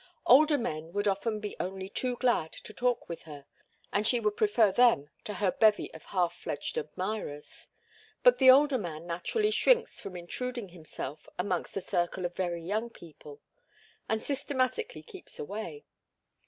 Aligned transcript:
Older 0.25 0.57
men 0.57 0.93
would 0.93 1.07
often 1.07 1.39
be 1.39 1.55
only 1.59 1.87
too 1.87 2.15
glad 2.15 2.53
to 2.53 2.73
talk 2.73 3.07
with 3.07 3.21
her, 3.29 3.45
and 3.93 4.07
she 4.07 4.19
would 4.19 4.35
prefer 4.35 4.71
them 4.71 5.11
to 5.25 5.35
her 5.35 5.51
bevy 5.51 5.93
of 5.93 6.05
half 6.05 6.33
fledged 6.35 6.75
admirers, 6.75 7.69
but 8.23 8.39
the 8.39 8.49
older 8.49 8.79
man 8.79 9.05
naturally 9.05 9.51
shrinks 9.51 10.01
from 10.01 10.15
intruding 10.15 10.69
himself 10.69 11.29
amongst 11.37 11.77
a 11.77 11.81
circle 11.81 12.25
of 12.25 12.35
very 12.35 12.63
young 12.63 12.89
people, 12.89 13.41
and 14.09 14.23
systematically 14.23 15.03
keeps 15.03 15.37
away. 15.37 15.85